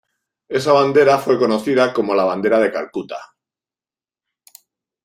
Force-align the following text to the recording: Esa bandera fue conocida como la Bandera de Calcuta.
Esa 0.49 0.71
bandera 0.73 1.19
fue 1.19 1.37
conocida 1.37 1.93
como 1.93 2.15
la 2.15 2.23
Bandera 2.23 2.57
de 2.57 2.71
Calcuta. 2.71 3.35